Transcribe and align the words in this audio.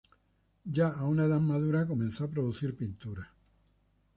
Ya 0.65 0.87
a 0.89 1.05
una 1.05 1.25
edad 1.25 1.39
madura, 1.39 1.85
comenzó 1.85 2.23
a 2.23 2.29
producir 2.31 2.75
pinturas. 2.75 3.27